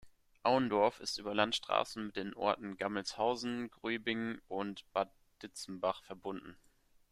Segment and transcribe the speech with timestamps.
[0.41, 5.11] Auendorf ist über Landstraßen mit den Orten Gammelshausen, Gruibingen und Bad
[5.43, 6.57] Ditzenbach verbunden.